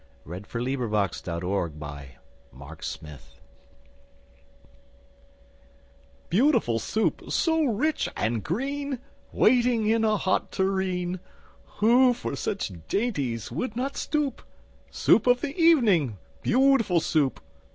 ]Lewis 0.25 0.45
Carroll 1.21 1.69
Beautiful 1.75 1.99
Soup 2.81 3.23
BEAUTIFUL 6.29 6.79
Soup, 6.79 7.23
so 7.31 7.65
rich 7.65 8.09
and 8.17 8.43
green, 8.43 8.97
Waiting 9.31 9.85
in 9.85 10.03
a 10.03 10.17
hot 10.17 10.51
tureen! 10.51 11.19
Who 11.77 12.15
for 12.15 12.35
such 12.35 12.71
dainties 12.87 13.51
would 13.51 13.75
not 13.75 13.95
stoop? 13.95 14.41
Soup 14.89 15.27
of 15.27 15.41
the 15.41 15.55
evening, 15.55 16.17
beautiful 16.41 16.99
Soup! 16.99 17.39